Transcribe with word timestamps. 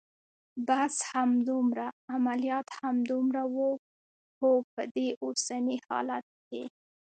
بس 0.67 0.95
همدومره؟ 1.13 1.87
عملیات 2.15 2.65
همدومره 2.83 3.43
و؟ 3.55 3.59
هو، 4.39 4.51
په 4.73 4.81
دې 4.95 5.07
اوسني 5.23 5.77
حالت 5.87 6.25
کې. 6.47 6.63